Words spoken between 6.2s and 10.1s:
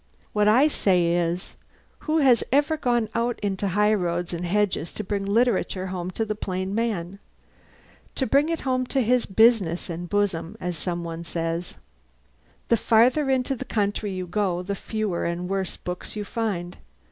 the plain man? To bring it home to his business and